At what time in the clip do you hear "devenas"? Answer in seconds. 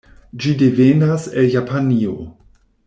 0.61-1.29